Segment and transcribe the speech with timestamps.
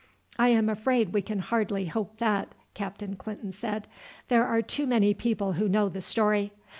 [0.39, 3.87] "I am afraid we can hardly hope that," Captain Clinton said.
[4.29, 6.51] "There are too many people who know the story.